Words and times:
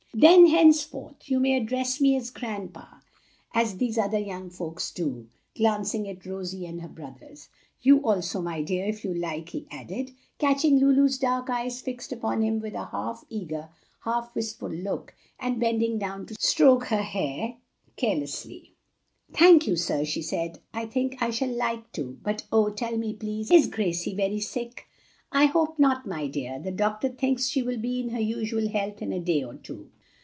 "Then 0.13 0.47
henceforth 0.47 1.29
you 1.31 1.39
may 1.39 1.55
address 1.55 2.01
me 2.01 2.17
as 2.17 2.31
grandpa, 2.31 2.97
as 3.53 3.77
these 3.77 3.97
other 3.97 4.19
young 4.19 4.49
folks 4.49 4.91
do," 4.91 5.29
glancing 5.55 6.05
at 6.09 6.25
Rosie 6.25 6.65
and 6.65 6.81
her 6.81 6.89
brothers. 6.89 7.47
"You 7.81 7.99
also, 8.03 8.41
my 8.41 8.61
dear, 8.61 8.85
if 8.87 9.05
you 9.05 9.13
like," 9.13 9.47
he 9.49 9.67
added, 9.71 10.11
catching 10.37 10.79
Lulu's 10.79 11.17
dark 11.17 11.49
eyes 11.49 11.79
fixed 11.79 12.11
upon 12.11 12.41
him 12.41 12.59
with 12.59 12.73
a 12.73 12.87
half 12.87 13.23
eager, 13.29 13.69
half 14.01 14.35
wistful 14.35 14.69
look, 14.69 15.15
and 15.39 15.61
bending 15.61 15.97
down 15.97 16.25
to 16.25 16.35
stroke 16.37 16.87
her 16.87 17.03
hair 17.03 17.55
caressingly. 17.97 18.75
"Thank 19.31 19.65
you, 19.65 19.77
sir," 19.77 20.03
she 20.03 20.21
said, 20.21 20.59
"I 20.73 20.87
think 20.87 21.21
I 21.21 21.29
shall 21.29 21.55
like 21.55 21.89
to. 21.93 22.19
But 22.21 22.43
oh, 22.51 22.69
tell 22.69 22.97
me, 22.97 23.13
please, 23.13 23.49
is 23.49 23.65
Gracie 23.67 24.13
very 24.13 24.41
sick?" 24.41 24.87
"I 25.31 25.45
hope 25.45 25.79
not, 25.79 26.05
my 26.05 26.27
dear; 26.27 26.59
the 26.59 26.73
doctor 26.73 27.07
thinks 27.07 27.47
she 27.47 27.61
will 27.63 27.77
be 27.79 28.01
in 28.01 28.09
her 28.09 28.19
usual 28.19 28.67
health 28.67 29.01
in 29.01 29.13
a 29.13 29.19
day 29.21 29.41
or 29.41 29.53
two." 29.55 29.89